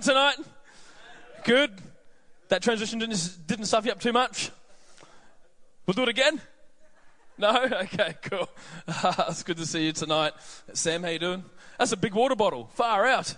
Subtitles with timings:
[0.00, 0.36] tonight?
[1.44, 1.80] Good.
[2.48, 4.50] That transition didn't, didn't stuff you up too much?
[5.86, 6.40] We'll do it again?
[7.38, 7.50] No?
[7.72, 8.48] Okay, cool.
[9.28, 10.32] it's good to see you tonight.
[10.72, 11.44] Sam, how you doing?
[11.78, 12.70] That's a big water bottle.
[12.74, 13.34] Far out.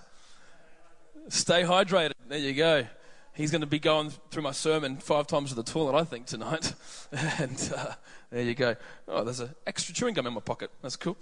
[1.28, 2.12] Stay hydrated.
[2.28, 2.86] There you go.
[3.34, 6.26] He's going to be going through my sermon five times to the toilet, I think,
[6.26, 6.74] tonight.
[7.38, 7.92] and uh,
[8.30, 8.76] there you go.
[9.08, 10.70] Oh, there's an extra chewing gum in my pocket.
[10.82, 11.16] That's cool.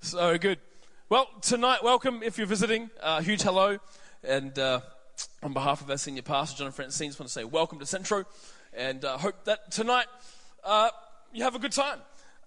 [0.00, 0.58] so good.
[1.10, 2.88] Well, tonight, welcome if you're visiting.
[3.02, 3.78] Uh, huge hello.
[4.22, 4.78] And uh,
[5.42, 7.80] on behalf of our senior pastor, John and Francine, I just want to say welcome
[7.80, 8.26] to Centro.
[8.72, 10.06] And uh, hope that tonight
[10.62, 10.90] uh,
[11.32, 11.98] you have a good time.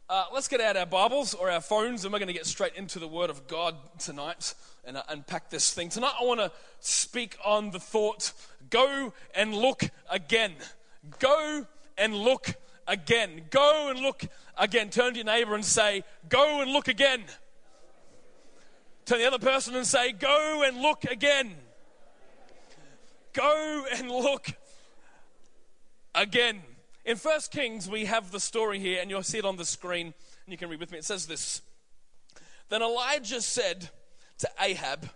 [0.08, 2.74] Uh, let's get out our Bibles or our phones, and we're going to get straight
[2.76, 4.54] into the Word of God tonight
[4.86, 5.90] and uh, unpack this thing.
[5.90, 6.50] Tonight, I want to
[6.80, 8.32] speak on the thought
[8.70, 10.54] go and look again.
[11.20, 12.56] Go and look
[12.88, 13.42] again.
[13.50, 14.24] Go and look
[14.58, 14.90] again.
[14.90, 17.26] Turn to your neighbor and say, Go and look again.
[19.06, 21.56] To the other person and say, Go and look again.
[23.34, 24.48] Go and look
[26.16, 26.62] again.
[27.06, 30.14] In First Kings, we have the story here, and you'll see it on the screen,
[30.46, 31.00] and you can read with me.
[31.00, 31.62] It says this
[32.70, 33.90] Then Elijah said
[34.38, 35.10] to Ahab,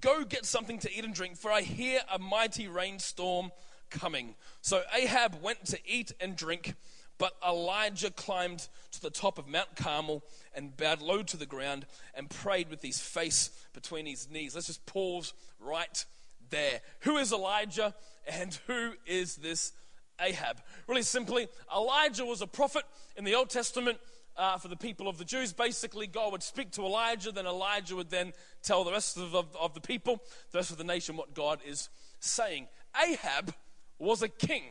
[0.00, 3.50] Go get something to eat and drink, for I hear a mighty rainstorm
[3.90, 4.34] coming.
[4.60, 6.74] So Ahab went to eat and drink,
[7.18, 10.22] but Elijah climbed to the top of Mount Carmel
[10.54, 14.54] and bowed low to the ground and prayed with his face between his knees.
[14.54, 16.04] Let's just pause right
[16.50, 16.80] there.
[17.00, 17.94] Who is Elijah
[18.26, 19.72] and who is this
[20.20, 20.60] Ahab?
[20.86, 22.84] Really simply, Elijah was a prophet
[23.16, 23.98] in the Old Testament
[24.36, 25.52] uh, for the people of the Jews.
[25.52, 29.56] Basically, God would speak to Elijah, then Elijah would then tell the rest of, of,
[29.56, 31.88] of the people, the rest of the nation, what God is
[32.20, 32.66] saying.
[33.00, 33.54] Ahab
[33.98, 34.64] was a king.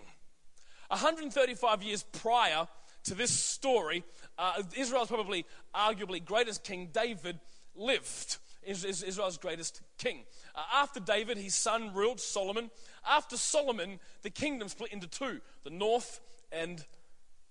[0.93, 2.67] 135 years prior
[3.05, 4.03] to this story,
[4.37, 7.39] uh, Israel's probably arguably greatest king, David,
[7.75, 8.37] lived.
[8.63, 10.23] Israel's greatest king.
[10.55, 12.69] Uh, after David, his son ruled Solomon.
[13.05, 16.85] After Solomon, the kingdom split into two the north and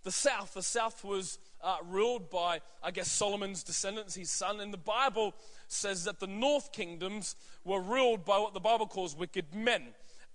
[0.04, 0.54] the south.
[0.54, 4.60] The south was uh, ruled by, I guess, Solomon's descendants, his son.
[4.60, 5.34] And the Bible
[5.68, 9.88] says that the north kingdoms were ruled by what the Bible calls wicked men.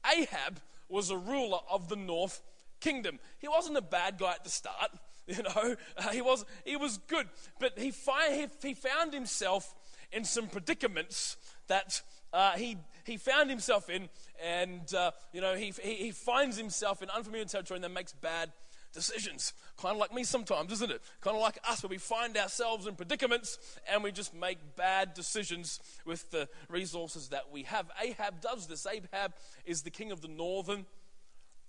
[0.06, 0.60] Ahab
[0.90, 2.42] was a ruler of the north
[2.80, 3.20] kingdom.
[3.40, 4.92] He wasn't a bad guy at the start,
[5.28, 7.28] you know, uh, he, was, he was good.
[7.60, 9.76] But he, fi- he, he found himself
[10.12, 11.36] in some predicaments
[11.68, 12.02] that
[12.32, 14.10] uh, he, he found himself in,
[14.44, 18.14] and uh, you know, he, he, he, finds himself in unfamiliar territory and then makes
[18.14, 18.52] bad
[18.94, 19.54] decisions.
[19.78, 21.02] Kind of like me sometimes, isn't it?
[21.22, 23.60] Kind of like us, where we find ourselves in predicaments
[23.92, 27.90] and we just make bad decisions with the resources that we have.
[28.02, 28.86] Ahab does this.
[28.86, 29.34] Ahab
[29.66, 30.86] is the king of the northern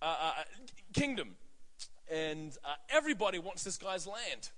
[0.03, 0.33] uh, uh
[0.93, 1.37] kingdom,
[2.11, 4.51] and uh, everybody wants this guy's land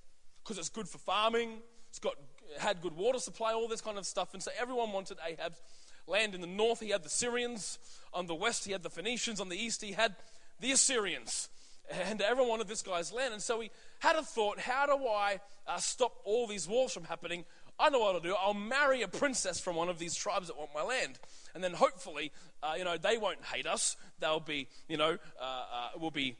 [0.42, 1.58] because it's good for farming.
[1.88, 2.14] It's got
[2.58, 4.34] had good water supply, all this kind of stuff.
[4.34, 5.60] And so everyone wanted Ahab's
[6.06, 6.34] land.
[6.34, 7.78] In the north, he had the Syrians.
[8.12, 9.40] On the west, he had the Phoenicians.
[9.40, 10.16] On the east, he had
[10.60, 11.48] the Assyrians.
[11.90, 13.32] And everyone wanted this guy's land.
[13.32, 17.04] And so he had a thought how do I uh, stop all these wars from
[17.04, 17.44] happening?
[17.80, 18.36] I know what I'll do.
[18.38, 21.18] I'll marry a princess from one of these tribes that want my land.
[21.54, 22.30] And then hopefully,
[22.62, 23.96] uh, you know, they won't hate us.
[24.20, 26.36] They'll be, you know, uh, uh we'll be,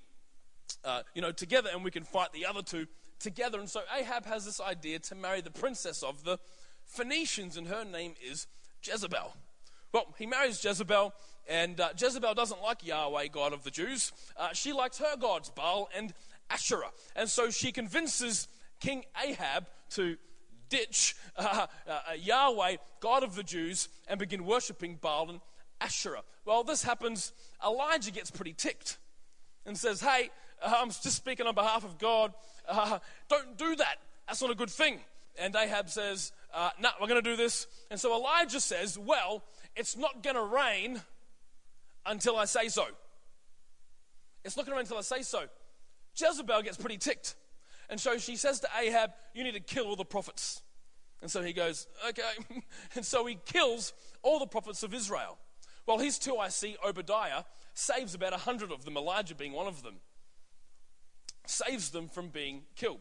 [0.84, 2.87] uh, you know, together and we can fight the other two
[3.19, 3.59] together.
[3.59, 6.39] And so Ahab has this idea to marry the princess of the
[6.84, 8.47] Phoenicians, and her name is
[8.83, 9.37] Jezebel.
[9.93, 11.12] Well, he marries Jezebel,
[11.49, 14.12] and uh, Jezebel doesn't like Yahweh, God of the Jews.
[14.37, 16.12] Uh, she likes her gods, Baal and
[16.51, 16.91] Asherah.
[17.15, 18.49] And so she convinces
[18.81, 20.17] King Ahab to
[20.70, 25.41] ditch uh, uh Yahweh, God of the Jews, and begin worshipping Baal and
[25.81, 26.22] Asherah.
[26.47, 27.32] Well, this happens.
[27.64, 28.97] Elijah gets pretty ticked
[29.66, 30.30] and says, Hey,
[30.64, 32.32] I'm just speaking on behalf of God
[32.70, 32.98] uh,
[33.28, 33.97] don't do that.
[34.26, 35.00] That's not a good thing.
[35.38, 37.66] And Ahab says, uh, No, nah, we're going to do this.
[37.91, 39.42] And so Elijah says, Well,
[39.76, 41.03] it's not going to rain
[42.06, 42.84] until I say so.
[44.44, 45.44] It's not going to rain until I say so.
[46.16, 47.34] Jezebel gets pretty ticked.
[47.91, 50.62] And so she says to Ahab, You need to kill all the prophets.
[51.21, 52.23] And so he goes, Okay.
[52.95, 53.93] and so he kills
[54.23, 55.37] all the prophets of Israel.
[55.87, 57.45] Well, his two I see, Obadiah,
[57.75, 59.97] saves about a hundred of them, Elijah being one of them
[61.51, 63.01] saves them from being killed.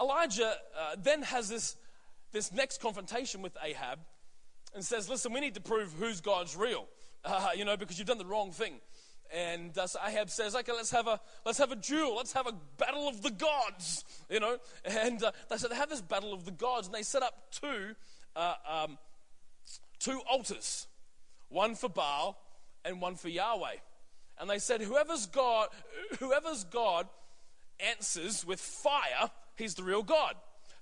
[0.00, 1.76] Elijah uh, then has this,
[2.32, 4.00] this next confrontation with Ahab
[4.74, 6.86] and says, Listen, we need to prove whose God's real,
[7.24, 8.80] uh, you know, because you've done the wrong thing.
[9.34, 12.16] And uh, so Ahab says, okay, let's have a let's have a duel.
[12.16, 14.58] Let's have a battle of the gods, you know.
[14.84, 17.34] And uh, they said they have this battle of the gods, and they set up
[17.50, 17.96] two
[18.36, 18.98] uh, um,
[19.98, 20.86] two altars,
[21.48, 22.38] one for Baal
[22.84, 23.76] and one for Yahweh.
[24.38, 25.68] And they said, whoever's God,
[26.18, 27.08] whoever's God
[27.80, 30.34] answers with fire, he's the real God.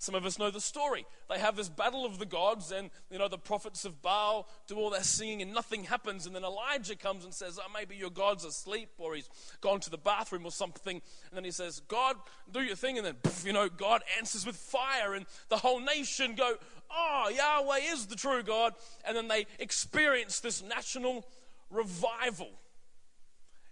[0.03, 1.07] Some of us know the story.
[1.31, 4.75] They have this battle of the gods, and you know the prophets of Baal do
[4.75, 6.27] all their singing, and nothing happens.
[6.27, 9.91] And then Elijah comes and says, "Oh, maybe your god's asleep, or he's gone to
[9.91, 12.17] the bathroom, or something." And then he says, "God,
[12.51, 16.35] do your thing." And then you know, God answers with fire, and the whole nation
[16.35, 16.57] go,
[16.91, 21.25] "Oh, Yahweh is the true God." And then they experience this national
[21.71, 22.51] revival.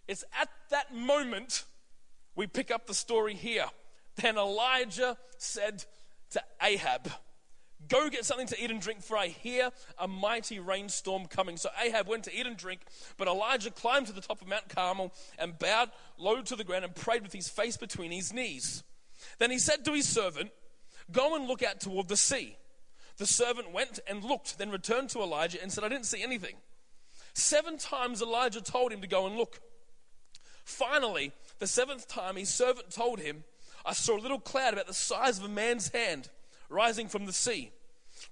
[0.06, 1.64] It's at that moment
[2.36, 3.68] we pick up the story here.
[4.14, 5.86] Then Elijah said
[6.30, 7.10] to Ahab,
[7.88, 11.56] Go get something to eat and drink, for I hear a mighty rainstorm coming.
[11.56, 12.82] So Ahab went to eat and drink,
[13.16, 16.84] but Elijah climbed to the top of Mount Carmel and bowed low to the ground
[16.84, 18.84] and prayed with his face between his knees.
[19.38, 20.50] Then he said to his servant,
[21.10, 22.56] Go and look out toward the sea.
[23.16, 26.56] The servant went and looked, then returned to Elijah and said, I didn't see anything.
[27.34, 29.60] Seven times Elijah told him to go and look.
[30.64, 33.42] Finally, the seventh time, his servant told him,
[33.84, 36.28] I saw a little cloud about the size of a man's hand
[36.68, 37.72] rising from the sea.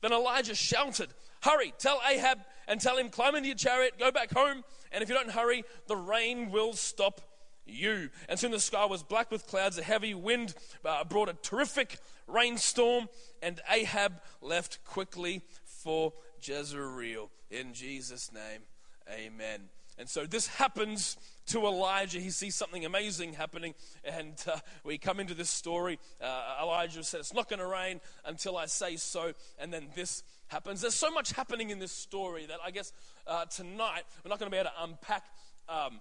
[0.00, 1.08] Then Elijah shouted,
[1.42, 5.08] Hurry, tell Ahab and tell him, climb into your chariot, go back home, and if
[5.08, 7.20] you don't hurry, the rain will stop
[7.66, 8.10] you.
[8.28, 9.78] And soon the sky was black with clouds.
[9.78, 10.54] A heavy wind
[10.84, 13.08] uh, brought a terrific rainstorm,
[13.42, 17.30] and Ahab left quickly for Jezreel.
[17.50, 18.62] In Jesus' name,
[19.10, 19.68] amen.
[19.98, 21.16] And so this happens
[21.46, 22.20] to Elijah.
[22.20, 23.74] He sees something amazing happening,
[24.04, 25.98] and uh, we come into this story.
[26.22, 30.22] Uh, Elijah said, It's not going to rain until I say so, and then this
[30.48, 30.80] happens.
[30.80, 32.92] There's so much happening in this story that I guess
[33.26, 35.24] uh, tonight we're not going to be able to unpack.
[35.68, 36.00] Um,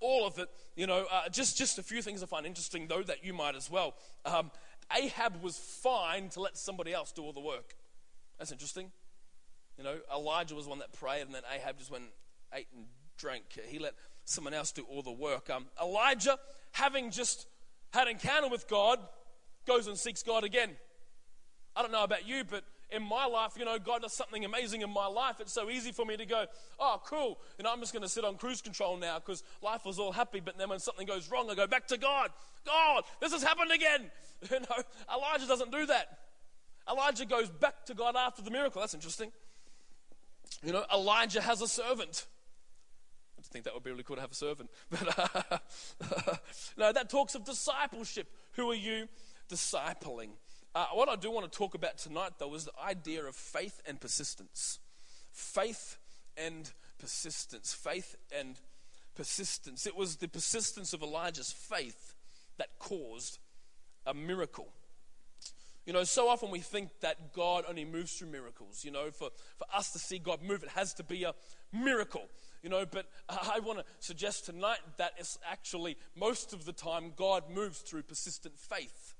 [0.00, 3.02] all of it, you know, uh, just, just a few things I find interesting, though,
[3.04, 3.94] that you might as well.
[4.24, 4.50] Um,
[4.92, 7.76] Ahab was fine to let somebody else do all the work.
[8.36, 8.90] That's interesting.
[9.78, 12.04] You know, Elijah was one that prayed, and then Ahab just went,
[12.52, 12.86] ate, and
[13.18, 13.44] drank.
[13.66, 13.94] He let
[14.24, 15.50] someone else do all the work.
[15.50, 16.38] Um, Elijah,
[16.72, 17.46] having just
[17.92, 18.98] had encounter with God,
[19.66, 20.70] goes and seeks God again.
[21.74, 24.82] I don't know about you, but in my life, you know, God does something amazing
[24.82, 25.36] in my life.
[25.40, 26.44] It's so easy for me to go,
[26.78, 27.38] oh, cool.
[27.62, 30.40] Know, I'm just going to sit on cruise control now because life was all happy.
[30.40, 32.30] But then when something goes wrong, I go back to God.
[32.66, 34.10] God, this has happened again.
[34.50, 34.82] You know,
[35.14, 36.18] Elijah doesn't do that.
[36.90, 38.80] Elijah goes back to God after the miracle.
[38.80, 39.30] That's interesting.
[40.64, 42.26] You know, Elijah has a servant
[43.52, 44.70] think that would be really cool to have a servant.
[44.90, 46.36] But uh,
[46.76, 48.28] no, that talks of discipleship.
[48.52, 49.08] Who are you
[49.50, 50.30] discipling?
[50.74, 53.80] Uh, what I do want to talk about tonight, though, is the idea of faith
[53.86, 54.78] and persistence.
[55.30, 55.98] Faith
[56.36, 57.74] and persistence.
[57.74, 58.58] Faith and
[59.14, 59.86] persistence.
[59.86, 62.14] It was the persistence of Elijah's faith
[62.56, 63.38] that caused
[64.06, 64.68] a miracle.
[65.84, 68.84] You know, so often we think that God only moves through miracles.
[68.84, 71.34] You know, for, for us to see God move, it has to be a
[71.72, 72.28] miracle
[72.62, 77.12] you know, but I want to suggest tonight that it's actually most of the time
[77.16, 79.14] God moves through persistent faith.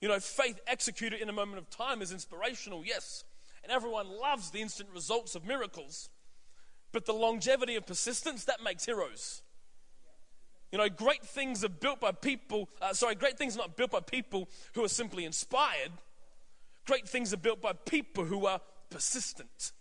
[0.00, 3.24] You know, faith executed in a moment of time is inspirational, yes,
[3.62, 6.08] and everyone loves the instant results of miracles,
[6.90, 9.42] but the longevity of persistence, that makes heroes.
[10.72, 13.90] You know, great things are built by people, uh, sorry, great things are not built
[13.90, 15.92] by people who are simply inspired.
[16.86, 18.60] Great things are built by people who are
[18.90, 19.72] persistent.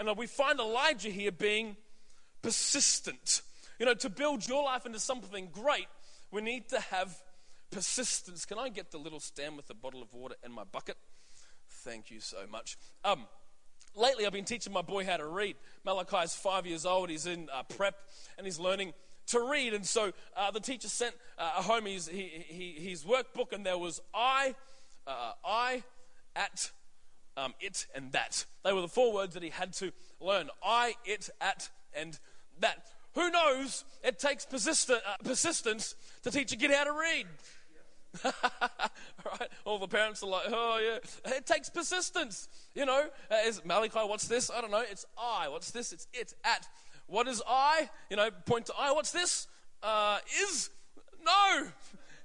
[0.00, 1.76] And we find Elijah here being
[2.40, 3.42] persistent.
[3.78, 5.88] You know, to build your life into something great,
[6.30, 7.14] we need to have
[7.70, 8.46] persistence.
[8.46, 10.96] Can I get the little stand with a bottle of water and my bucket?
[11.68, 12.78] Thank you so much.
[13.04, 13.26] Um,
[13.94, 15.56] lately, I've been teaching my boy how to read.
[15.84, 17.10] Malachi is five years old.
[17.10, 17.94] He's in uh, prep
[18.38, 18.94] and he's learning
[19.26, 19.74] to read.
[19.74, 24.54] And so uh, the teacher sent uh, home his, his workbook, and there was I,
[25.06, 25.82] uh, I
[26.34, 26.70] at
[27.40, 28.44] um, it, and that.
[28.64, 32.18] They were the four words that he had to learn I, it, at, and
[32.60, 32.86] that.
[33.14, 33.84] Who knows?
[34.04, 37.26] It takes persistent, uh, persistence to teach a kid how to read.
[38.24, 39.48] right?
[39.64, 41.32] All the parents are like, oh, yeah.
[41.36, 42.48] It takes persistence.
[42.74, 44.50] You know, uh, is Malachi, what's this?
[44.50, 44.84] I don't know.
[44.88, 45.48] It's I.
[45.48, 45.92] What's this?
[45.92, 46.34] It's it.
[46.44, 46.68] At.
[47.06, 47.88] What is I?
[48.10, 48.92] You know, point to I.
[48.92, 49.48] What's this?
[49.82, 50.70] Uh, is.
[51.24, 51.68] No.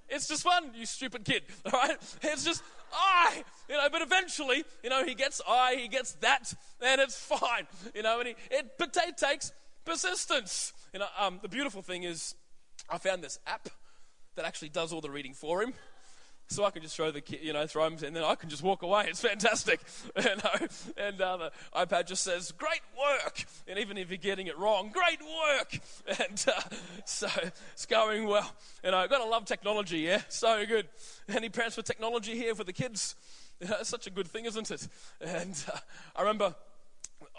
[0.07, 1.43] It's just fun, you stupid kid.
[1.65, 1.97] All right?
[2.21, 2.63] It's just
[2.95, 7.17] I, you know, but eventually, you know, he gets I, he gets that, and it's
[7.17, 9.51] fine, you know, and he, it, but it takes
[9.83, 10.73] persistence.
[10.93, 12.35] You know, um, the beautiful thing is,
[12.89, 13.69] I found this app
[14.35, 15.73] that actually does all the reading for him.
[16.47, 18.61] So I can just throw the you know, throw him, and then I can just
[18.61, 19.05] walk away.
[19.09, 19.79] It's fantastic,
[20.17, 20.67] you know.
[20.95, 24.91] And uh, the iPad just says, "Great work," and even if you're getting it wrong,
[24.93, 25.79] "Great work."
[26.19, 26.61] And uh,
[27.05, 27.27] so
[27.73, 28.51] it's going well.
[28.83, 30.87] And I've got to love technology, yeah, so good.
[31.27, 33.15] Any parents for technology here for the kids?
[33.59, 34.87] You know, it's such a good thing, isn't it?
[35.19, 35.77] And uh,
[36.15, 36.55] I remember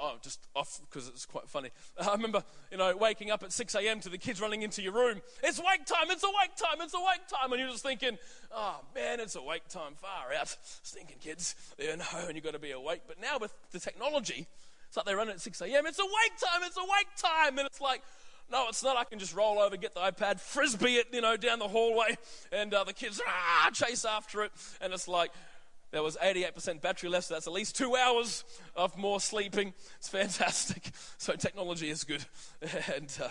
[0.00, 1.70] oh, just off because it's quite funny.
[2.00, 4.00] I remember, you know, waking up at 6 a.m.
[4.00, 5.20] to the kids running into your room.
[5.42, 7.52] It's wake time, it's awake time, it's awake time.
[7.52, 8.18] And you're just thinking,
[8.54, 10.48] oh man, it's awake time, far out.
[10.82, 13.02] Stinking kids, you know, and you've got to be awake.
[13.06, 14.46] But now with the technology,
[14.88, 15.86] it's like they run at 6 a.m.
[15.86, 17.58] It's awake time, it's awake time.
[17.58, 18.02] And it's like,
[18.50, 18.96] no, it's not.
[18.96, 22.16] I can just roll over, get the iPad, frisbee it, you know, down the hallway,
[22.52, 24.52] and uh, the kids ah, chase after it.
[24.80, 25.32] And it's like,
[25.96, 28.44] there was 88% battery left, so that's at least two hours
[28.76, 29.72] of more sleeping.
[29.96, 30.90] It's fantastic.
[31.18, 32.22] So technology is good,
[32.94, 33.28] and uh,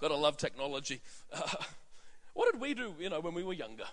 [0.00, 1.00] gotta love technology.
[1.32, 1.40] Uh,
[2.34, 3.84] what did we do, you know, when we were younger?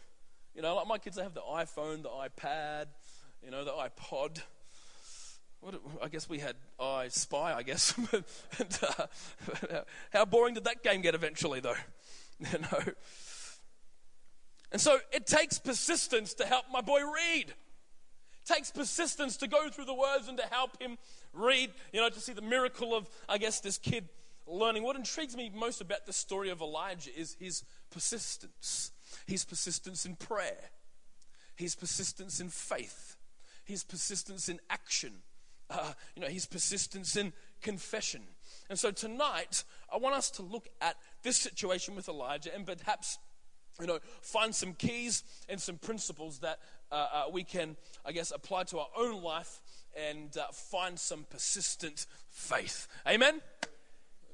[0.56, 2.88] You know, like my kids, they have the iPhone, the iPad,
[3.46, 4.42] you know, the iPod.
[6.02, 7.94] I guess we had I Spy, I guess.
[8.60, 11.76] and, uh, how boring did that game get eventually, though?
[12.52, 12.94] You know.
[14.72, 17.54] And so it takes persistence to help my boy read.
[18.46, 20.98] Takes persistence to go through the words and to help him
[21.34, 24.10] read, you know, to see the miracle of, I guess, this kid
[24.48, 24.84] learning.
[24.84, 28.92] What intrigues me most about the story of Elijah is his persistence.
[29.26, 30.72] His persistence in prayer,
[31.56, 33.18] his persistence in faith,
[33.66, 35.14] his persistence in action,
[35.70, 38.22] uh, you know, his persistence in confession.
[38.70, 43.18] And so tonight, I want us to look at this situation with Elijah and perhaps
[43.80, 46.60] you know, find some keys and some principles that
[46.92, 49.62] uh, uh, we can, I guess, apply to our own life
[49.96, 52.88] and uh, find some persistent faith.
[53.08, 53.42] Amen?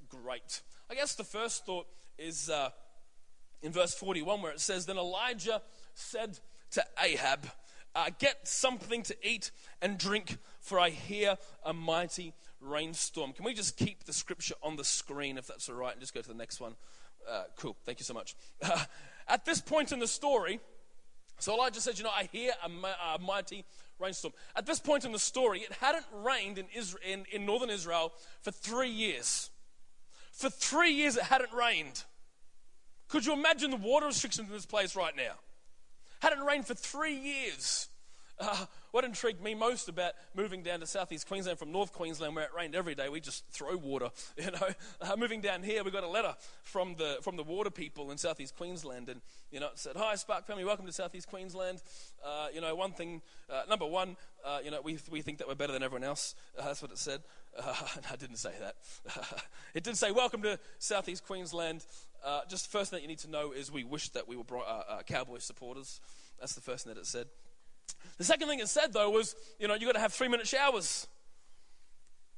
[0.09, 0.61] Great.
[0.89, 1.87] I guess the first thought
[2.17, 2.69] is uh,
[3.61, 5.61] in verse 41 where it says, Then Elijah
[5.93, 6.39] said
[6.71, 7.47] to Ahab,
[7.95, 13.33] uh, Get something to eat and drink, for I hear a mighty rainstorm.
[13.33, 16.13] Can we just keep the scripture on the screen if that's all right and just
[16.13, 16.75] go to the next one?
[17.29, 17.75] Uh, cool.
[17.85, 18.35] Thank you so much.
[19.27, 20.59] At this point in the story,
[21.39, 23.65] so Elijah said, You know, I hear a, mighty
[23.99, 24.33] rainstorm.
[24.55, 28.13] At this point in the story, it hadn't rained in, Israel, in, in northern Israel
[28.41, 29.49] for three years.
[30.31, 32.03] For three years, it hadn't rained.
[33.07, 35.33] Could you imagine the water restrictions in this place right now?
[36.21, 37.87] Hadn't rained for three years.
[38.37, 42.45] Uh, what intrigued me most about moving down to southeast Queensland from North Queensland, where
[42.45, 44.09] it rained every day, we just throw water.
[44.37, 44.67] You know,
[45.01, 48.17] uh, moving down here, we got a letter from the from the water people in
[48.17, 51.81] southeast Queensland, and you know, it said, "Hi, Spark family, welcome to southeast Queensland."
[52.23, 55.47] Uh, you know, one thing, uh, number one, uh, you know, we we think that
[55.47, 56.35] we're better than everyone else.
[56.59, 57.21] Uh, that's what it said.
[58.11, 58.75] I didn't say that.
[59.73, 61.85] it did say, "Welcome to southeast Queensland."
[62.49, 64.43] just the first thing that you need to know is we wish that we were
[65.07, 66.01] Cowboy supporters.
[66.39, 67.27] That's the first thing that it said.
[68.17, 70.47] The second thing it said, though, was, you know, you've got to have three minute
[70.47, 71.07] showers.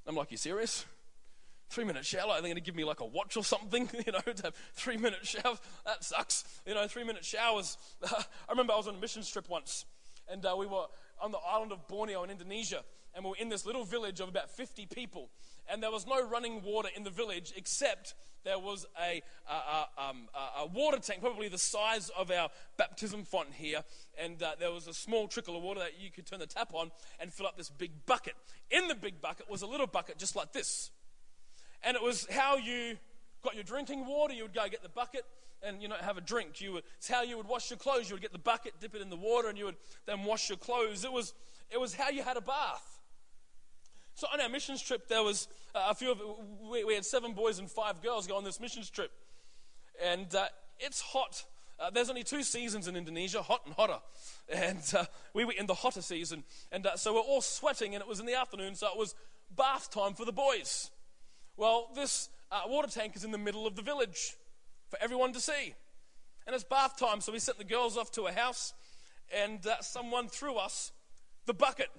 [0.07, 0.85] I'm like, you serious?
[1.69, 2.31] Three minute shower?
[2.31, 3.89] Are they going to give me like a watch or something?
[4.05, 5.59] You know, to have three minute showers?
[5.85, 6.45] That sucks.
[6.65, 7.77] You know, three minute showers.
[8.03, 9.85] I remember I was on a mission trip once,
[10.29, 10.85] and uh, we were
[11.21, 14.29] on the island of Borneo in Indonesia, and we were in this little village of
[14.29, 15.29] about 50 people,
[15.69, 18.13] and there was no running water in the village except
[18.47, 23.25] there was a, a, a, um, a, water tank, probably the size of our baptism
[23.25, 23.83] font here,
[24.17, 26.73] and uh, there was a small trickle of water that you could turn the tap
[26.73, 26.89] on
[27.19, 28.35] and fill up this big bucket.
[28.71, 30.91] In the big bucket was a little bucket just like this.
[31.83, 32.95] And it was how you
[33.43, 34.33] got your drinking water.
[34.33, 35.25] You would go get the bucket
[35.61, 36.61] and you know have a drink.
[36.61, 38.09] You would, it's how you would wash your clothes.
[38.09, 40.47] You would get the bucket, dip it in the water, and you would then wash
[40.47, 41.03] your clothes.
[41.03, 41.33] It was
[41.69, 42.96] it was how you had a bath.
[44.17, 46.19] So on our missions trip, there was uh, a few of
[46.71, 49.11] we, we, had seven boys and five girls go on this missions trip,
[50.03, 50.47] and uh,
[50.79, 51.45] it's hot.
[51.79, 53.99] Uh, there's only two seasons in Indonesia, hot and hotter,
[54.51, 55.05] and uh,
[55.35, 58.19] we were in the hotter season, and uh, so we're all sweating, and it was
[58.19, 59.13] in the afternoon, so it was
[59.55, 60.89] bath time for the boys.
[61.55, 64.33] Well, this uh, water tank is in the middle of the village
[64.89, 65.75] for everyone to see,
[66.47, 68.73] and it's bath time, so we sent the girls off to a house,
[69.31, 70.91] and someone threw us
[71.45, 71.91] the bucket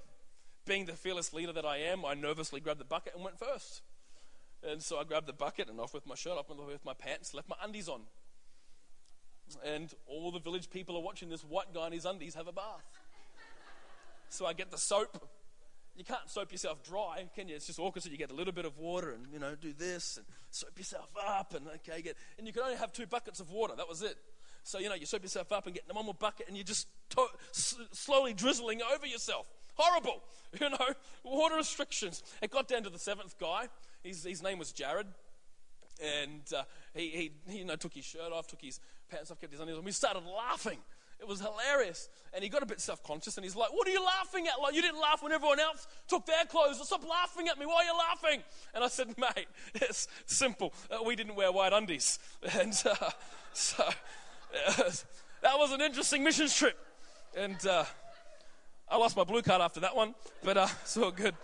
[0.68, 3.82] being the fearless leader that I am, I nervously grabbed the bucket and went first.
[4.62, 7.32] And so I grabbed the bucket and off with my shirt, off with my pants,
[7.34, 8.02] left my undies on.
[9.64, 12.52] And all the village people are watching this white guy in his undies have a
[12.52, 12.84] bath.
[14.28, 15.26] So I get the soap.
[15.96, 17.56] You can't soap yourself dry, can you?
[17.56, 18.02] It's just awkward.
[18.02, 20.76] So you get a little bit of water and, you know, do this and soap
[20.76, 22.16] yourself up and, okay, get.
[22.36, 23.74] And you can only have two buckets of water.
[23.76, 24.16] That was it.
[24.64, 26.88] So, you know, you soap yourself up and get one more bucket and you're just
[27.10, 29.48] to- s- slowly drizzling over yourself.
[29.78, 30.22] Horrible.
[30.58, 30.78] You know,
[31.24, 32.22] water restrictions.
[32.40, 33.68] It got down to the seventh guy.
[34.02, 35.06] His, his name was Jared.
[36.02, 36.62] And uh,
[36.94, 38.80] he, he, you know, took his shirt off, took his
[39.10, 39.84] pants off, kept his undies on.
[39.84, 40.78] We started laughing.
[41.20, 42.08] It was hilarious.
[42.32, 44.60] And he got a bit self conscious and he's like, What are you laughing at?
[44.62, 46.80] Like, you didn't laugh when everyone else took their clothes.
[46.86, 47.66] Stop laughing at me.
[47.66, 48.42] Why are you laughing?
[48.74, 50.72] And I said, Mate, it's simple.
[50.90, 52.18] Uh, we didn't wear white undies.
[52.58, 53.10] And uh,
[53.52, 54.90] so uh,
[55.42, 56.78] that was an interesting missions trip.
[57.36, 57.84] And uh,
[58.90, 61.34] I lost my blue card after that one, but uh, it's all good.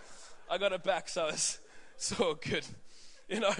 [0.49, 1.59] I got it back, so it's,
[1.95, 2.65] it's all good.
[3.29, 3.53] You know,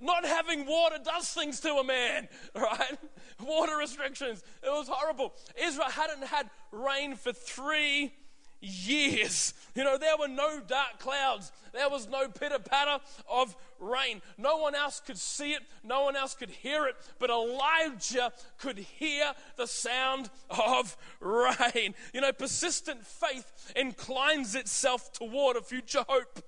[0.00, 2.98] not having water does things to a man, right?
[3.44, 4.42] Water restrictions.
[4.62, 5.34] It was horrible.
[5.60, 8.12] Israel hadn't had rain for three
[8.60, 9.54] years.
[9.74, 14.22] You know, there were no dark clouds, there was no pitter patter of rain.
[14.36, 18.78] No one else could see it, no one else could hear it, but Elijah could
[18.78, 21.94] hear the sound of rain.
[22.12, 26.42] You know, persistent faith inclines itself toward a future hope.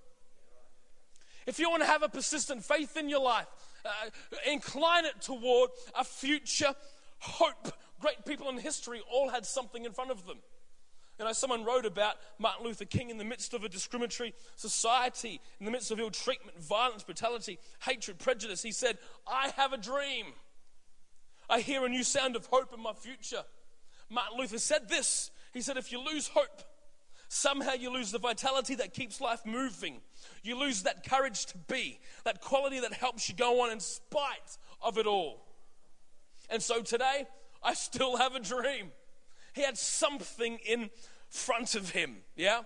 [1.47, 3.47] If you want to have a persistent faith in your life,
[3.85, 4.11] uh,
[4.51, 6.75] incline it toward a future
[7.19, 7.73] hope.
[8.01, 10.39] Great people in history all had something in front of them.
[11.21, 15.39] You know, someone wrote about Martin Luther King in the midst of a discriminatory society,
[15.59, 18.63] in the midst of ill treatment, violence, brutality, hatred, prejudice.
[18.63, 18.97] He said,
[19.27, 20.29] I have a dream.
[21.51, 23.43] I hear a new sound of hope in my future.
[24.09, 25.31] Martin Luther said this.
[25.53, 26.63] He said, If you lose hope,
[27.29, 30.01] somehow you lose the vitality that keeps life moving.
[30.43, 34.57] You lose that courage to be, that quality that helps you go on in spite
[34.81, 35.47] of it all.
[36.49, 37.27] And so today,
[37.63, 38.93] I still have a dream.
[39.55, 40.91] He had something in
[41.29, 42.63] front of him, yeah?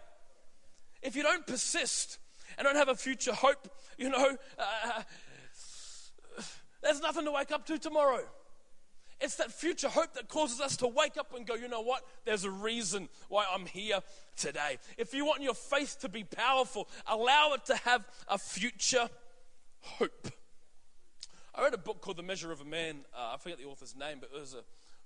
[1.03, 2.19] If you don't persist
[2.57, 5.03] and don't have a future hope, you know, uh,
[6.83, 8.25] there's nothing to wake up to tomorrow.
[9.21, 12.03] It's that future hope that causes us to wake up and go, you know what?
[12.25, 14.01] There's a reason why I'm here
[14.37, 14.79] today.
[14.99, 19.09] If you want your faith to be powerful, allow it to have a future
[19.81, 20.29] hope.
[21.55, 23.05] I read a book called The Measure of a Man.
[23.17, 24.65] Uh, I forget the author's name, but it was a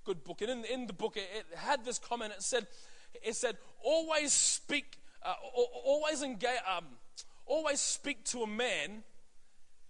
[0.09, 0.41] good book.
[0.41, 2.33] And in, in the book, it, it, had this comment.
[2.35, 2.65] It said,
[3.21, 5.35] it said always speak, uh,
[5.85, 6.85] always engage, um,
[7.45, 9.03] always speak to a man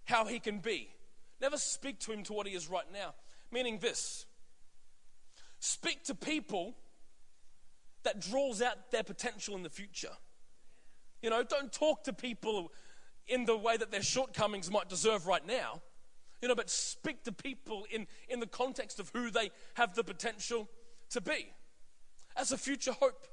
[0.04, 0.90] how he can be.
[1.40, 3.14] Never speak to him to what he is right now.
[3.50, 4.26] Meaning this
[5.58, 6.74] speak to people
[8.02, 10.12] that draws out their potential in the future.
[11.22, 12.72] You know, don't talk to people
[13.26, 15.80] in the way that their shortcomings might deserve right now.
[16.40, 20.04] You know, but speak to people in, in the context of who they have the
[20.04, 20.68] potential
[21.10, 21.52] to be.
[22.36, 23.26] As a future hope.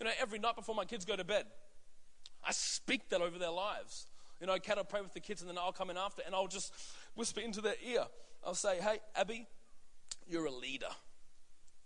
[0.00, 1.46] You know, every night before my kids go to bed,
[2.44, 4.06] I speak that over their lives.
[4.40, 6.34] You know, can I pray with the kids and then I'll come in after and
[6.34, 6.74] I'll just
[7.14, 8.04] whisper into their ear.
[8.44, 9.46] I'll say, hey, Abby,
[10.28, 10.88] you're a leader.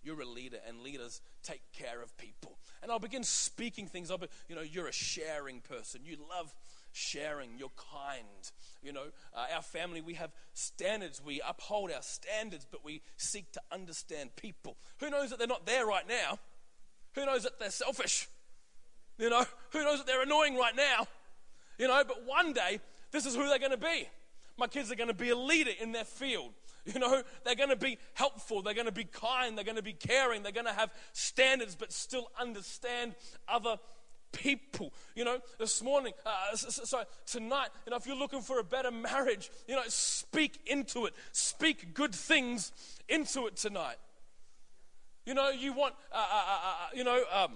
[0.02, 2.58] You're a leader, and leaders take care of people.
[2.80, 4.08] And I'll begin speaking things.
[4.08, 6.02] I'll be, you know, you're a sharing person.
[6.04, 6.54] You love
[6.96, 7.50] sharing.
[7.58, 8.24] You're kind.
[8.82, 11.22] You know, uh, our family, we have standards.
[11.24, 14.76] We uphold our standards, but we seek to understand people.
[14.98, 16.38] Who knows that they're not there right now?
[17.14, 18.28] Who knows that they're selfish?
[19.18, 21.06] You know, who knows that they're annoying right now?
[21.78, 22.80] You know, but one day,
[23.12, 24.08] this is who they're going to be.
[24.58, 26.52] My kids are going to be a leader in their field.
[26.86, 29.82] You know, they're going to be helpful, they're going to be kind, they're going to
[29.82, 33.16] be caring, they're going to have standards, but still understand
[33.48, 33.78] other
[34.36, 34.92] people.
[35.14, 38.90] You know, this morning, uh, so tonight, you know, if you're looking for a better
[38.90, 41.14] marriage, you know, speak into it.
[41.32, 42.72] Speak good things
[43.08, 43.96] into it tonight.
[45.24, 47.52] You know, you want, uh, uh, uh, uh you know, um,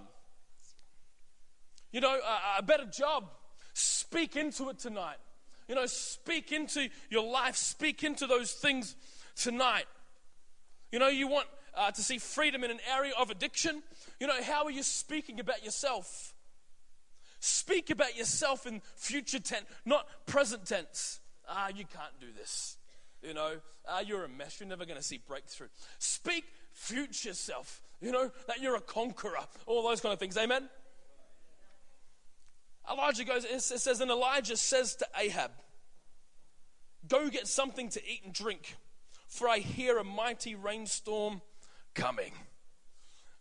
[1.92, 2.18] you know,
[2.58, 3.30] a better job.
[3.74, 5.16] Speak into it tonight.
[5.68, 7.56] You know, speak into your life.
[7.56, 8.96] Speak into those things
[9.36, 9.84] tonight.
[10.90, 13.82] You know, you want uh, to see freedom in an area of addiction.
[14.18, 16.34] You know, how are you speaking about yourself?
[17.40, 21.20] Speak about yourself in future tense, not present tense.
[21.48, 22.76] Ah, you can't do this.
[23.22, 23.56] You know,
[23.88, 24.60] ah, you're a mess.
[24.60, 25.68] You're never going to see breakthrough.
[25.98, 27.80] Speak future self.
[28.00, 29.38] You know, that you're a conqueror.
[29.66, 30.36] All those kind of things.
[30.36, 30.68] Amen?
[32.90, 35.50] Elijah goes, it says, and Elijah says to Ahab,
[37.08, 38.76] Go get something to eat and drink,
[39.26, 41.40] for I hear a mighty rainstorm
[41.94, 42.32] coming.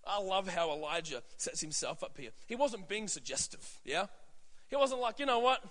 [0.09, 2.31] I love how Elijah sets himself up here.
[2.47, 4.07] He wasn't being suggestive, yeah?
[4.69, 5.63] He wasn't like, you know what?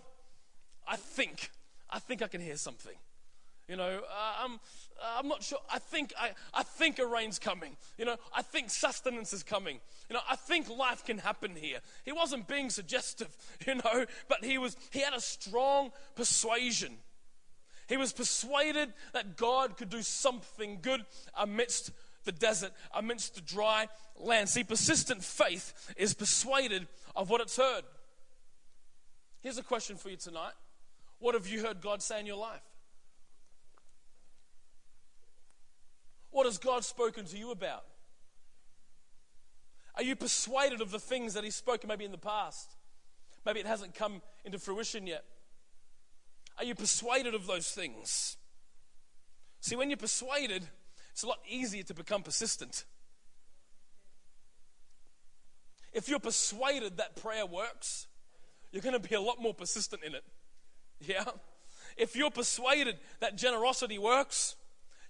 [0.86, 1.50] I think,
[1.90, 2.94] I think I can hear something.
[3.68, 4.58] You know, uh, I'm,
[5.18, 5.58] I'm not sure.
[5.70, 7.76] I think, I, I think a rain's coming.
[7.98, 9.80] You know, I think sustenance is coming.
[10.08, 11.80] You know, I think life can happen here.
[12.04, 13.28] He wasn't being suggestive,
[13.66, 16.94] you know, but he was, he had a strong persuasion.
[17.88, 21.90] He was persuaded that God could do something good amidst
[22.24, 24.48] the desert, amidst the dry land.
[24.48, 27.82] See, persistent faith is persuaded of what it's heard.
[29.40, 30.54] Here's a question for you tonight
[31.18, 32.62] What have you heard God say in your life?
[36.30, 37.84] What has God spoken to you about?
[39.96, 42.76] Are you persuaded of the things that He's spoken maybe in the past?
[43.44, 45.24] Maybe it hasn't come into fruition yet.
[46.58, 48.36] Are you persuaded of those things?
[49.60, 50.68] See, when you're persuaded,
[51.18, 52.84] it's a lot easier to become persistent.
[55.92, 58.06] If you're persuaded that prayer works,
[58.70, 60.22] you're going to be a lot more persistent in it.
[61.00, 61.24] Yeah?
[61.96, 64.54] If you're persuaded that generosity works,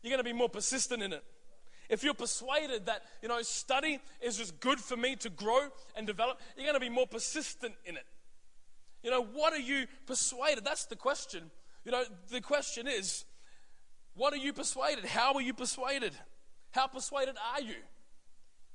[0.03, 1.23] you're going to be more persistent in it.
[1.91, 6.07] If you're persuaded that, you know, study is just good for me to grow and
[6.07, 8.07] develop, you're going to be more persistent in it.
[9.03, 10.65] You know, what are you persuaded?
[10.65, 11.51] That's the question.
[11.85, 13.27] You know, the question is,
[14.19, 15.05] what are you persuaded?
[15.05, 16.13] How are you persuaded?
[16.73, 17.77] How persuaded are you?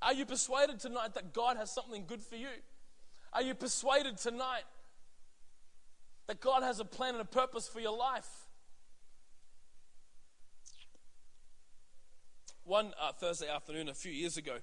[0.01, 2.47] Are you persuaded tonight that God has something good for you?
[3.33, 4.63] Are you persuaded tonight
[6.27, 8.27] that God has a plan and a purpose for your life?
[12.63, 14.59] One uh, Thursday afternoon a few years ago,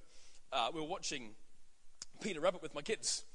[0.51, 1.35] uh, we were watching
[2.21, 3.23] Peter Rabbit with my kids.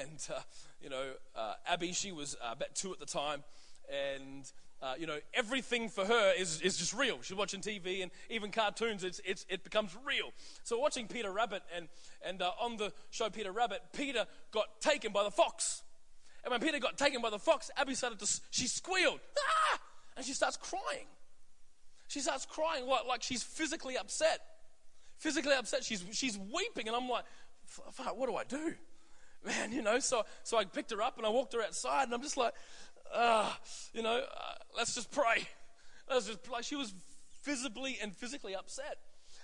[0.00, 0.40] And, uh,
[0.80, 3.44] you know, uh, Abby, she was uh, about two at the time.
[3.88, 4.50] And,
[4.82, 7.18] uh, you know, everything for her is, is just real.
[7.22, 10.32] She's watching TV and even cartoons, it's, it's, it becomes real.
[10.64, 11.88] So, watching Peter Rabbit, and,
[12.26, 15.82] and on the show Peter Rabbit, Peter got taken by the fox.
[16.44, 19.78] And when Peter got taken by the fox, Abby started to, she squealed, ah!
[20.16, 21.06] And she starts crying.
[22.08, 24.40] She starts crying like, like she's physically upset.
[25.16, 25.84] Physically upset.
[25.84, 26.88] She's, she's weeping.
[26.88, 27.24] And I'm like,
[28.16, 28.74] what do I do?
[29.46, 32.14] Man, you know, so, so I picked her up and I walked her outside and
[32.14, 32.54] I'm just like,
[33.14, 33.58] ah,
[33.92, 35.48] you know, uh, let's just pray.
[36.08, 36.94] Let's just like she was
[37.44, 38.98] visibly and physically upset.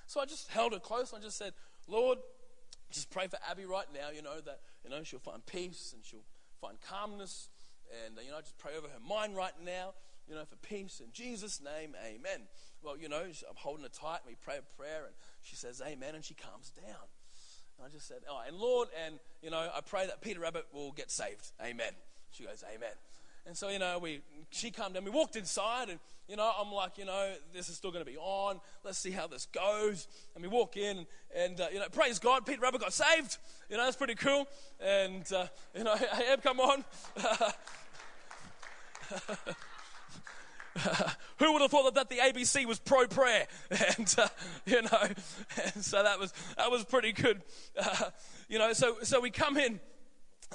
[0.07, 1.53] So I just held her close and I just said,
[1.87, 2.18] Lord,
[2.90, 6.05] just pray for Abby right now, you know, that, you know, she'll find peace and
[6.05, 6.25] she'll
[6.61, 7.49] find calmness.
[8.07, 9.94] And, uh, you know, just pray over her mind right now
[10.29, 11.01] you know, for peace.
[11.03, 12.47] In Jesus' name, amen.
[12.83, 15.81] Well, you know, I'm holding her tight, and we pray a prayer, and she says,
[15.85, 17.09] amen, and she calms down.
[17.79, 20.66] And I just said, oh, and Lord, and, you know, I pray that Peter Rabbit
[20.73, 21.51] will get saved.
[21.64, 21.92] Amen.
[22.31, 22.92] She goes, amen.
[23.49, 25.05] And so, you know, we she calmed down.
[25.05, 28.11] We walked inside, and, you know, I'm like, you know, this is still going to
[28.11, 28.61] be on.
[28.85, 30.07] Let's see how this goes.
[30.35, 33.39] And we walk in, and, uh, you know, praise God, Peter Rabbit got saved.
[33.71, 34.47] You know, that's pretty cool.
[34.81, 36.85] And, uh, you know, hey, Eb, come on.
[41.39, 43.47] Who would have thought that, that the ABC was pro prayer?
[43.71, 44.29] And, uh,
[44.67, 45.09] you know,
[45.75, 47.41] and so that was, that was pretty good.
[48.51, 49.81] You know, so, so we come in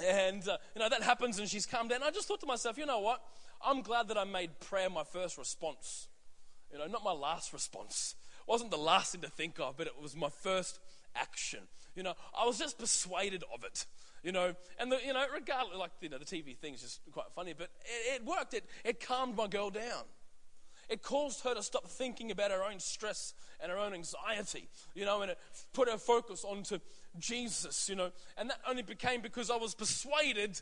[0.02, 2.02] and, uh, you know, that happens and she's calmed down.
[2.02, 3.22] I just thought to myself, you know what?
[3.64, 6.08] I'm glad that I made prayer my first response.
[6.72, 8.16] You know, not my last response.
[8.46, 10.80] It wasn't the last thing to think of, but it was my first
[11.14, 11.60] action.
[11.94, 13.86] You know, I was just persuaded of it
[14.24, 17.26] you know, and the, you know, regardless, like you know, the TV thing's just quite
[17.36, 18.54] funny, but it, it worked.
[18.54, 20.04] It it calmed my girl down.
[20.88, 25.04] It caused her to stop thinking about her own stress and her own anxiety, you
[25.04, 25.38] know, and it
[25.72, 26.78] put her focus onto
[27.18, 28.10] Jesus, you know.
[28.36, 30.60] And that only became because I was persuaded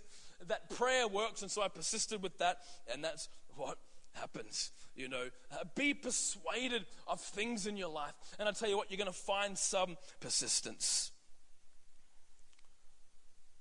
[0.48, 2.58] that prayer works, and so I persisted with that,
[2.92, 3.78] and that's what
[4.12, 4.70] happens.
[4.94, 8.90] You know, uh, be persuaded of things in your life, and I tell you what,
[8.90, 11.12] you're going to find some persistence.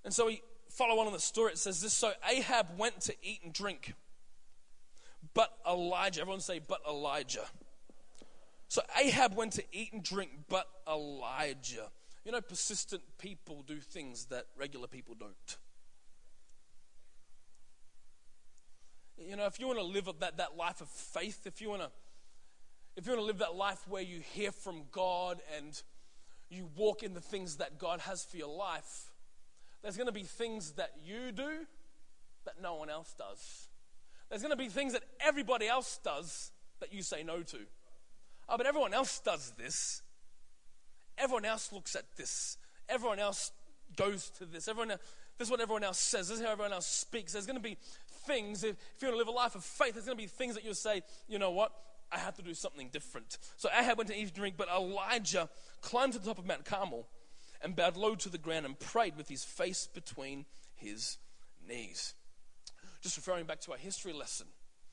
[0.04, 1.52] And so we follow on in the story.
[1.52, 3.94] It says this So Ahab went to eat and drink,
[5.34, 7.46] but Elijah, everyone say, but Elijah.
[8.68, 11.90] So Ahab went to eat and drink, but Elijah.
[12.26, 15.58] You know, persistent people do things that regular people don't.
[19.18, 21.82] You know, if you want to live that, that life of faith, if you want
[21.82, 21.90] to
[22.98, 25.82] if you want to live that life where you hear from God and
[26.50, 29.12] you walk in the things that God has for your life,
[29.82, 31.66] there's going to be things that you do
[32.46, 33.70] that no one else does.
[34.32, 37.58] There's going to be things that everybody else does that you say no to.
[38.48, 40.02] Oh, but everyone else does this.
[41.18, 42.58] Everyone else looks at this.
[42.88, 43.52] Everyone else
[43.98, 44.70] goes to this.
[44.70, 46.30] Everyone, this is what everyone else says.
[46.30, 47.34] This is how everyone else speaks.
[47.34, 47.78] There's going to be
[48.26, 50.28] things, if, if you want to live a life of faith, there's going to be
[50.28, 51.74] things that you'll say, you know what?
[52.10, 53.38] I have to do something different.
[53.58, 55.50] So Ahab went to eat and drink, but Elijah
[55.82, 57.06] climbed to the top of Mount Carmel
[57.62, 61.18] and bowed low to the ground and prayed with his face between his
[61.68, 62.14] knees.
[63.02, 64.48] Just referring back to our history lesson,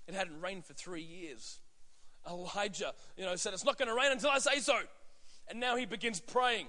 [0.07, 1.61] it hadn't rained for three years.
[2.29, 4.79] Elijah, you know, said, It's not going to rain until I say so.
[5.49, 6.66] And now he begins praying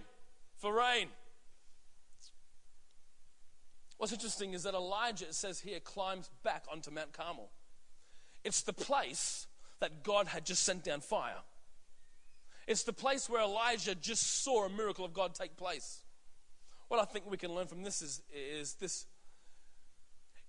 [0.57, 1.07] for rain.
[3.97, 7.49] What's interesting is that Elijah, it says here, climbs back onto Mount Carmel.
[8.45, 9.47] It's the place
[9.81, 11.41] that God had just sent down fire.
[12.65, 16.03] It's the place where Elijah just saw a miracle of God take place.
[16.87, 19.05] What I think we can learn from this is, is this.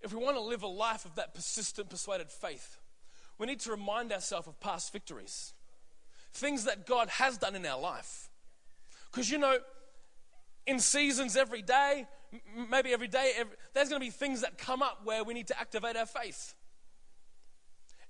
[0.03, 2.79] If we want to live a life of that persistent, persuaded faith,
[3.39, 5.53] we need to remind ourselves of past victories,
[6.33, 8.29] things that God has done in our life.
[9.11, 9.59] Because, you know,
[10.67, 12.07] in seasons every day,
[12.71, 15.49] maybe every day, every, there's going to be things that come up where we need
[15.49, 16.55] to activate our faith.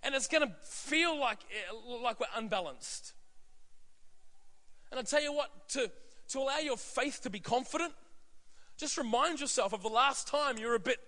[0.03, 3.13] And it's going to feel like, eh, like we're unbalanced.
[4.91, 5.91] And I tell you what, to,
[6.29, 7.93] to allow your faith to be confident,
[8.77, 10.99] just remind yourself of the last time you were a bit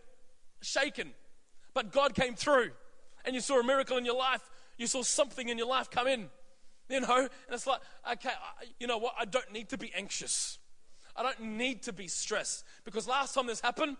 [0.62, 1.10] shaken.
[1.74, 2.70] But God came through
[3.24, 4.42] and you saw a miracle in your life.
[4.78, 6.28] You saw something in your life come in.
[6.88, 7.80] You know, and it's like,
[8.12, 8.30] okay,
[8.78, 9.14] you know what?
[9.18, 10.58] I don't need to be anxious.
[11.16, 13.96] I don't need to be stressed because last time this happened,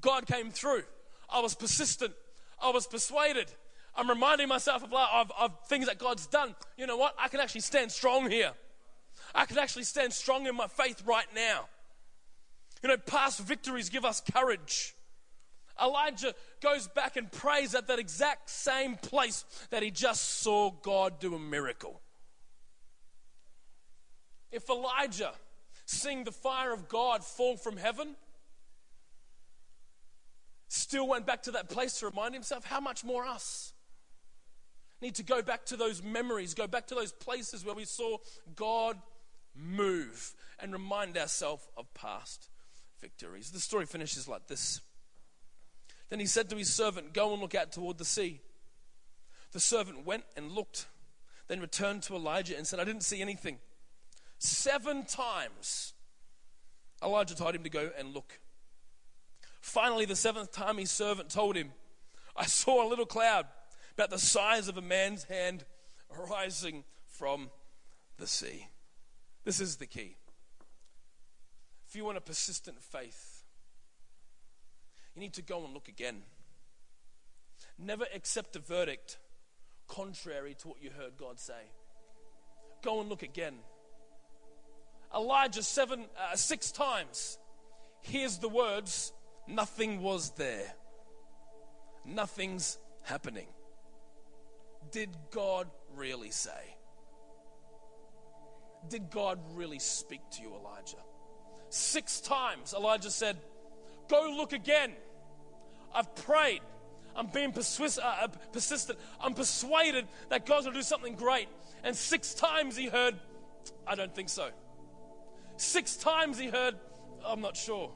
[0.00, 0.82] God came through.
[1.28, 2.12] I was persistent.
[2.60, 3.52] I was persuaded.
[3.94, 6.54] I'm reminding myself of, of, of things that God's done.
[6.76, 7.14] You know what?
[7.18, 8.52] I can actually stand strong here.
[9.34, 11.68] I can actually stand strong in my faith right now.
[12.82, 14.94] You know, past victories give us courage.
[15.82, 21.20] Elijah goes back and prays at that exact same place that he just saw God
[21.20, 22.00] do a miracle.
[24.50, 25.32] If Elijah,
[25.84, 28.16] seeing the fire of God fall from heaven,
[30.68, 33.72] still went back to that place to remind himself, how much more us?
[35.02, 38.16] Need to go back to those memories, go back to those places where we saw
[38.54, 38.98] God
[39.54, 42.48] move and remind ourselves of past
[43.00, 43.50] victories.
[43.50, 44.80] The story finishes like this.
[46.08, 48.40] Then he said to his servant, Go and look out toward the sea.
[49.52, 50.86] The servant went and looked,
[51.48, 53.58] then returned to Elijah and said, I didn't see anything.
[54.38, 55.94] Seven times
[57.02, 58.38] Elijah told him to go and look.
[59.60, 61.72] Finally, the seventh time, his servant told him,
[62.36, 63.46] I saw a little cloud
[63.94, 65.64] about the size of a man's hand
[66.30, 67.50] rising from
[68.18, 68.68] the sea.
[69.44, 70.16] This is the key.
[71.88, 73.35] If you want a persistent faith,
[75.16, 76.18] you need to go and look again.
[77.78, 79.16] Never accept a verdict
[79.88, 81.72] contrary to what you heard God say.
[82.82, 83.54] Go and look again.
[85.14, 87.38] Elijah seven, uh, six times
[88.02, 89.12] hears the words,
[89.48, 90.74] nothing was there.
[92.04, 93.46] Nothing's happening.
[94.92, 96.76] Did God really say?
[98.88, 101.02] Did God really speak to you, Elijah?
[101.70, 103.38] Six times Elijah said,
[104.08, 104.92] Go look again.
[105.96, 106.60] I've prayed.
[107.16, 108.98] I'm being uh, uh persistent.
[109.18, 111.48] I'm persuaded that God's going to do something great.
[111.82, 113.14] And six times he heard,
[113.86, 114.50] I don't think so.
[115.56, 116.74] Six times he heard,
[117.24, 117.90] I'm not sure.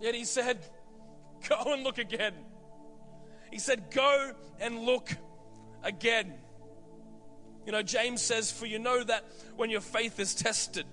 [0.00, 0.58] Yet he said,
[1.48, 2.34] Go and look again.
[3.52, 5.10] He said, Go and look
[5.84, 6.34] again.
[7.64, 10.86] You know, James says, For you know that when your faith is tested,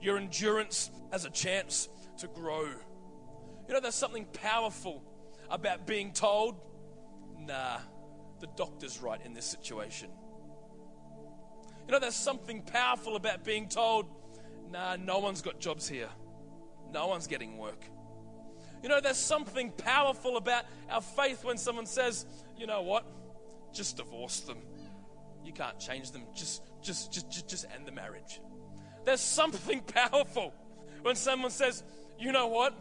[0.00, 2.64] your endurance has a chance to grow.
[3.68, 5.02] You know, there's something powerful
[5.50, 6.56] about being told,
[7.38, 7.78] Nah,
[8.40, 10.10] the doctor's right in this situation.
[11.86, 14.06] You know, there's something powerful about being told,
[14.70, 16.08] Nah, no one's got jobs here,
[16.92, 17.84] no one's getting work.
[18.82, 22.26] You know, there's something powerful about our faith when someone says,
[22.56, 23.04] You know what?
[23.72, 24.58] Just divorce them.
[25.44, 26.22] You can't change them.
[26.34, 28.40] Just, just, just, just, just end the marriage.
[29.04, 30.52] There's something powerful
[31.02, 31.84] when someone says,
[32.18, 32.74] you know what?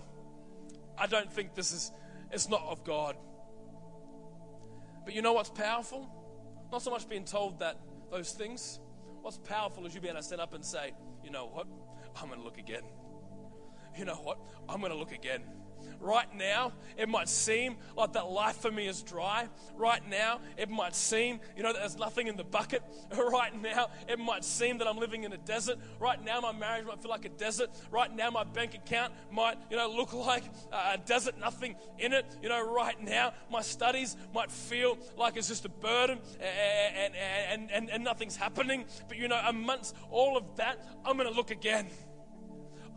[0.98, 1.92] I don't think this is,
[2.32, 3.16] it's not of God.
[5.04, 6.10] But you know what's powerful?
[6.72, 7.78] Not so much being told that
[8.12, 8.80] those things.
[9.22, 10.94] What's powerful is you being able to stand up and say,
[11.24, 11.68] you know what?
[12.22, 12.84] I'm going to look again.
[13.98, 14.40] You know what?
[14.68, 15.42] I'm going to look again.
[16.06, 19.50] Right now, it might seem like that life for me is dry.
[19.76, 22.84] Right now, it might seem, you know, that there's nothing in the bucket.
[23.36, 25.80] Right now, it might seem that I'm living in a desert.
[26.00, 27.72] Right now, my marriage might feel like a desert.
[27.90, 32.26] Right now, my bank account might, you know, look like a desert, nothing in it.
[32.44, 37.72] You know, right now, my studies might feel like it's just a burden and, and,
[37.72, 38.86] and, and nothing's happening.
[39.08, 41.88] But, you know, amongst all of that, I'm going to look again.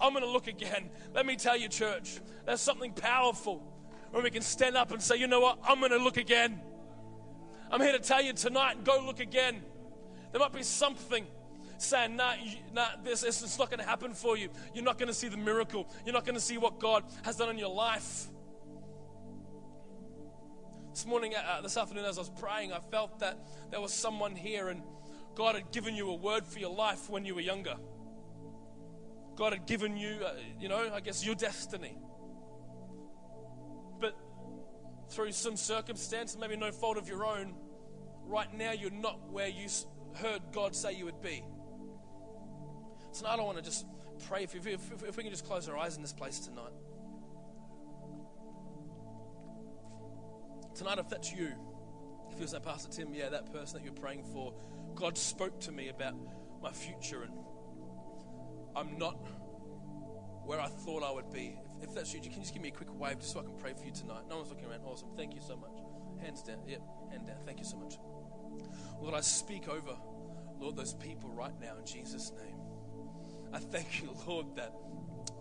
[0.00, 0.90] I'm going to look again.
[1.14, 3.62] Let me tell you, church, there's something powerful
[4.10, 6.60] when we can stand up and say, you know what, I'm going to look again.
[7.70, 9.62] I'm here to tell you tonight, and go look again.
[10.32, 11.26] There might be something
[11.78, 12.34] saying, nah,
[12.72, 14.48] nah this, this is not going to happen for you.
[14.74, 15.88] You're not going to see the miracle.
[16.04, 18.26] You're not going to see what God has done in your life.
[20.92, 23.38] This morning, uh, uh, this afternoon, as I was praying, I felt that
[23.70, 24.82] there was someone here and
[25.34, 27.76] God had given you a word for your life when you were younger.
[29.38, 31.96] God had given you, uh, you know, I guess your destiny.
[34.00, 34.16] But
[35.10, 37.54] through some circumstance, maybe no fault of your own,
[38.24, 39.68] right now you're not where you
[40.16, 41.44] heard God say you would be.
[43.12, 43.86] Tonight I don't want to just
[44.26, 46.72] pray if, if, if, if we can just close our eyes in this place tonight.
[50.74, 51.52] Tonight, if that's you,
[52.32, 54.52] if you're saying, Pastor Tim, yeah, that person that you're praying for,
[54.96, 56.14] God spoke to me about
[56.60, 57.37] my future and
[58.78, 59.16] I'm not
[60.44, 61.58] where I thought I would be.
[61.82, 63.42] If, if that's you, can you just give me a quick wave just so I
[63.42, 64.22] can pray for you tonight?
[64.30, 64.82] No one's looking around.
[64.86, 65.08] Awesome.
[65.16, 65.82] Thank you so much.
[66.22, 66.58] Hands down.
[66.66, 67.36] Yep, hand down.
[67.44, 67.98] Thank you so much.
[69.00, 69.96] Lord, I speak over,
[70.60, 72.54] Lord, those people right now in Jesus' name.
[73.52, 74.72] I thank you, Lord, that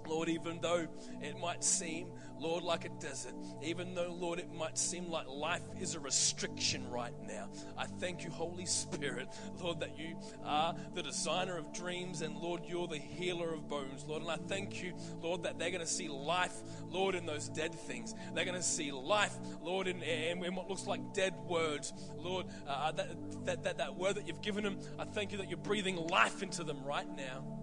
[0.07, 0.87] Lord, even though
[1.21, 5.63] it might seem, Lord, like a desert, even though, Lord, it might seem like life
[5.79, 9.27] is a restriction right now, I thank you, Holy Spirit,
[9.61, 14.05] Lord, that you are the designer of dreams and, Lord, you're the healer of bones,
[14.07, 14.21] Lord.
[14.21, 17.73] And I thank you, Lord, that they're going to see life, Lord, in those dead
[17.73, 18.13] things.
[18.33, 21.93] They're going to see life, Lord, in, in, in what looks like dead words.
[22.17, 25.49] Lord, uh, that, that, that, that word that you've given them, I thank you that
[25.49, 27.56] you're breathing life into them right now.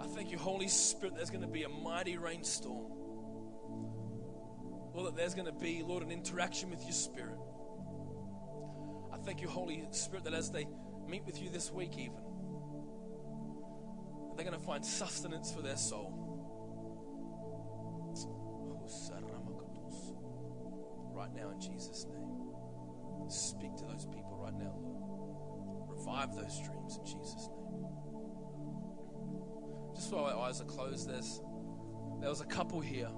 [0.00, 2.90] I thank you, Holy Spirit, there's going to be a mighty rainstorm.
[4.94, 7.38] Lord, that there's going to be, Lord, an interaction with your Spirit.
[9.12, 10.66] I thank you, Holy Spirit, that as they
[11.06, 12.22] meet with you this week, even,
[14.36, 16.16] they're going to find sustenance for their soul.
[21.12, 25.90] Right now, in Jesus' name, speak to those people right now, Lord.
[25.90, 27.60] Revive those dreams in Jesus' name
[30.00, 31.42] just while our eyes are closed, there's
[32.20, 33.10] there was a couple here,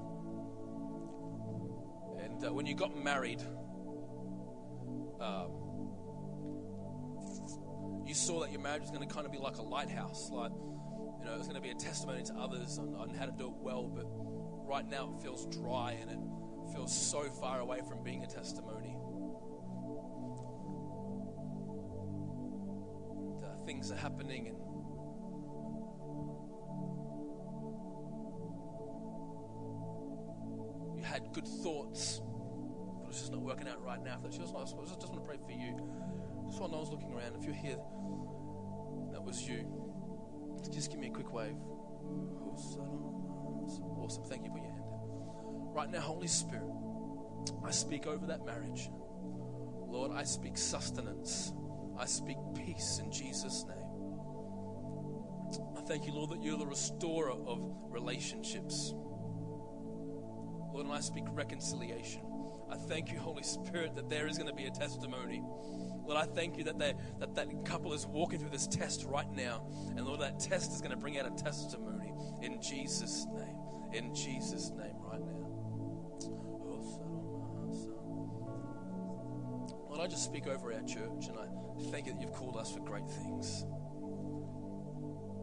[2.21, 3.41] and uh, when you got married,
[5.21, 5.53] um,
[8.05, 10.51] you saw that your marriage was going to kind of be like a lighthouse, like
[11.21, 13.33] you know, it was going to be a testimony to others on, on how to
[13.33, 13.85] do it well.
[13.85, 14.07] But
[14.69, 16.19] right now, it feels dry and it
[16.75, 18.97] feels so far away from being a testimony.
[23.13, 24.62] And, uh, things are happening and
[31.23, 32.21] had good thoughts,
[33.01, 34.19] but it's just not working out right now.
[34.23, 35.77] That's just, not, I just want to pray for you.
[36.49, 37.79] Just while I was looking around, if you're here,
[39.13, 39.67] that was you.
[40.71, 41.57] Just give me a quick wave.
[43.99, 44.25] Awesome.
[44.25, 44.51] Thank you.
[44.51, 44.85] Put your hand.
[45.75, 46.71] Right now, Holy Spirit,
[47.65, 48.91] I speak over that marriage.
[49.89, 51.53] Lord, I speak sustenance.
[51.99, 53.79] I speak peace in Jesus' name.
[55.77, 58.95] I thank you, Lord, that you're the restorer of relationships.
[60.87, 62.23] And I speak reconciliation.
[62.71, 65.43] I thank you, Holy Spirit, that there is going to be a testimony.
[66.05, 69.67] Lord, I thank you that that, that couple is walking through this test right now.
[69.97, 73.57] And Lord, that test is going to bring out a testimony in Jesus' name.
[73.93, 75.43] In Jesus' name, right now.
[79.89, 81.47] Lord, I just speak over our church and I
[81.91, 83.67] thank you that you've called us for great things.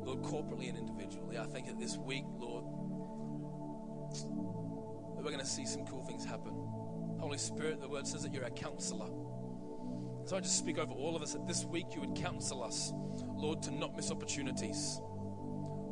[0.03, 1.37] Lord, corporately and individually.
[1.37, 2.65] I thank you that this week, Lord,
[5.39, 6.51] going to see some cool things happen.
[7.17, 9.07] Holy Spirit, the word says that you're our counselor.
[10.25, 12.91] So I just speak over all of us that this week you would counsel us,
[13.37, 14.99] Lord, to not miss opportunities.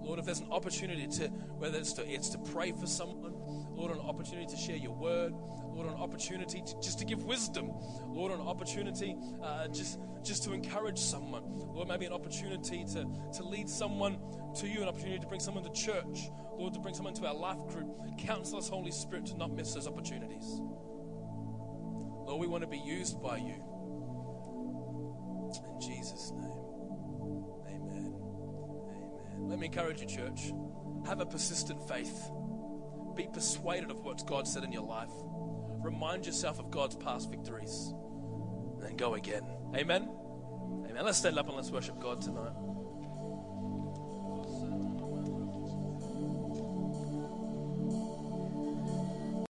[0.01, 3.35] Lord, if there's an opportunity to, whether it's to, it's to pray for someone,
[3.71, 7.71] Lord, an opportunity to share your word, Lord, an opportunity to, just to give wisdom,
[8.05, 13.05] Lord, an opportunity uh, just, just to encourage someone, Lord, maybe an opportunity to,
[13.37, 14.19] to lead someone
[14.57, 17.35] to you, an opportunity to bring someone to church, Lord, to bring someone to our
[17.35, 17.87] life group.
[18.17, 20.59] Counsel us, Holy Spirit, to not miss those opportunities.
[22.25, 23.63] Lord, we want to be used by you.
[25.65, 26.63] In Jesus' name.
[27.67, 28.13] Amen.
[28.89, 29.47] Amen.
[29.47, 30.51] Let me encourage you, church.
[31.05, 32.29] Have a persistent faith.
[33.15, 35.11] Be persuaded of what God said in your life.
[35.83, 37.93] Remind yourself of God's past victories.
[38.73, 39.43] And then go again.
[39.75, 40.09] Amen.
[40.89, 41.05] Amen.
[41.05, 42.53] Let's stand up and let's worship God tonight.